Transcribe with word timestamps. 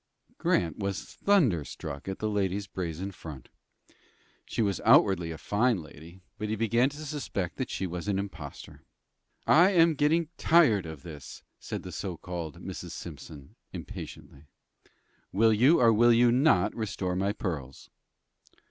Grant 0.39 0.79
was 0.79 1.13
thunderstruck 1.13 2.07
at 2.07 2.17
the 2.17 2.27
lady's 2.27 2.65
brazen 2.65 3.11
front. 3.11 3.49
She 4.47 4.63
was 4.63 4.81
outwardly 4.83 5.29
a 5.29 5.37
fine 5.37 5.79
lady, 5.79 6.21
but 6.39 6.49
he 6.49 6.55
began 6.55 6.89
to 6.89 7.05
suspect 7.05 7.57
that 7.57 7.69
she 7.69 7.85
was 7.85 8.07
an 8.07 8.17
impostor. 8.17 8.81
"I 9.45 9.69
am 9.73 9.93
getting 9.93 10.29
tired 10.39 10.87
of 10.87 11.03
this," 11.03 11.43
said 11.59 11.83
the 11.83 11.91
so 11.91 12.17
called 12.17 12.63
Mrs. 12.63 12.93
Simpson, 12.93 13.53
impatiently. 13.73 14.47
"Will 15.31 15.53
you, 15.53 15.79
or 15.79 15.93
will 15.93 16.11
you 16.11 16.31
not, 16.31 16.75
restore 16.75 17.15
my 17.15 17.31
pearls?" 17.31 17.91